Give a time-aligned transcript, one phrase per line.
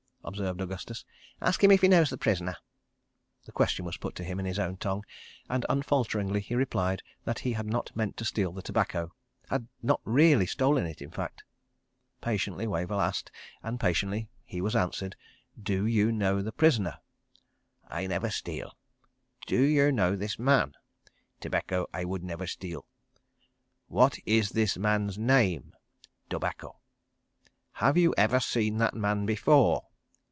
[0.23, 1.03] observed Augustus.
[1.41, 2.55] "Ask him if he knows the prisoner."
[3.45, 5.03] The question was put to him in his own tongue,
[5.49, 10.45] and unfalteringly he replied that he had not meant to steal the tobacco—had not really
[10.45, 11.43] stolen it, in fact.
[12.21, 13.31] Patiently Wavell asked,
[13.63, 15.15] and patiently he was answered.
[15.61, 16.99] "Do you know the prisoner?"
[17.87, 18.77] "I never steal."
[19.47, 20.75] "Do you know this man?"
[21.39, 22.85] "Tobacco I would never steal."
[23.87, 25.73] "What is this man's name?"
[26.29, 26.77] "Tobacco."
[27.73, 29.87] "Have you ever seen that man before?"